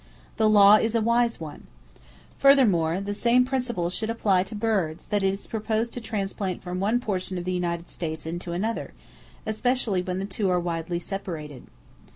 [0.37, 1.67] The law is a wise one.
[2.39, 6.79] Furthermore, the same principle should apply to birds that it is proposed to transplant from
[6.79, 8.93] one portion of the United States into another,
[9.45, 11.67] especially when the two are widely separated.